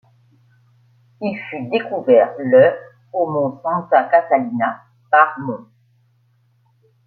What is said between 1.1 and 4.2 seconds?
Il fut découvert le aux monts Santa